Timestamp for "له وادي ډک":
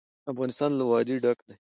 0.75-1.37